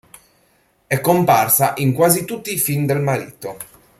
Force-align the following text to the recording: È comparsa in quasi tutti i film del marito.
È 0.87 0.99
comparsa 0.99 1.73
in 1.77 1.93
quasi 1.93 2.25
tutti 2.25 2.51
i 2.51 2.57
film 2.57 2.87
del 2.87 3.01
marito. 3.01 3.57